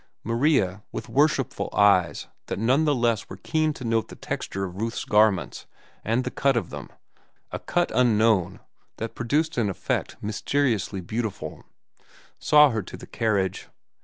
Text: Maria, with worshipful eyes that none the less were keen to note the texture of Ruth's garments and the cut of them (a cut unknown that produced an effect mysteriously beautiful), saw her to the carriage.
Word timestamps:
Maria, 0.23 0.81
with 0.91 1.07
worshipful 1.07 1.69
eyes 1.73 2.25
that 2.47 2.57
none 2.57 2.85
the 2.85 2.95
less 2.95 3.29
were 3.29 3.37
keen 3.37 3.71
to 3.71 3.83
note 3.83 4.07
the 4.07 4.15
texture 4.15 4.63
of 4.63 4.81
Ruth's 4.81 5.05
garments 5.05 5.67
and 6.03 6.23
the 6.23 6.31
cut 6.31 6.57
of 6.57 6.71
them 6.71 6.89
(a 7.51 7.59
cut 7.59 7.91
unknown 7.93 8.61
that 8.97 9.13
produced 9.13 9.59
an 9.59 9.69
effect 9.69 10.15
mysteriously 10.19 11.01
beautiful), 11.01 11.65
saw 12.39 12.71
her 12.71 12.81
to 12.81 12.97
the 12.97 13.05
carriage. 13.05 13.67